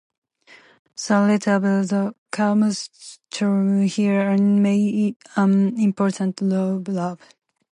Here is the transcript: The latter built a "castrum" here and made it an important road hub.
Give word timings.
The 0.95 1.13
latter 1.13 1.59
built 1.59 1.91
a 1.91 2.15
"castrum" 2.31 3.83
here 3.83 4.29
and 4.29 4.63
made 4.63 5.09
it 5.09 5.17
an 5.35 5.79
important 5.79 6.41
road 6.41 6.87
hub. 6.87 7.19